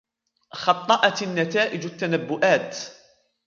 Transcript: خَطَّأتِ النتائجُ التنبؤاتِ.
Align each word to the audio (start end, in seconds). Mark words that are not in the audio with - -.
خَطَّأتِ 0.51 1.21
النتائجُ 1.21 1.85
التنبؤاتِ. 1.85 2.75